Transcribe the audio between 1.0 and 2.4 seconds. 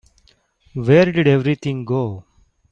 did everything go?